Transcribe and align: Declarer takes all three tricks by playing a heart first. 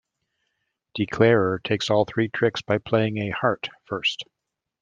Declarer 0.95 1.59
takes 1.63 1.91
all 1.91 2.05
three 2.05 2.27
tricks 2.27 2.63
by 2.63 2.79
playing 2.79 3.19
a 3.19 3.29
heart 3.29 3.69
first. 3.85 4.23